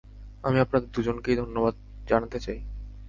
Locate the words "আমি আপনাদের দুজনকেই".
0.43-1.35